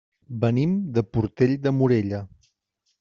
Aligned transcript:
Venim 0.45 0.71
de 0.95 1.03
Portell 1.17 1.53
de 1.67 1.75
Morella. 1.83 2.23